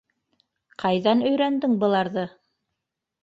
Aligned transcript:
Ҡайҙан 0.83 1.19
өйрәндең 1.31 1.77
быларҙы? 1.83 2.23